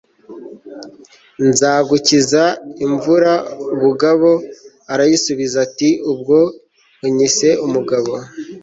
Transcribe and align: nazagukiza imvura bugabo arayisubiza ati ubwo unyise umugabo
nazagukiza 1.41 2.43
imvura 2.85 3.31
bugabo 3.81 4.29
arayisubiza 4.93 5.57
ati 5.67 5.89
ubwo 6.11 6.37
unyise 7.05 7.49
umugabo 7.65 8.11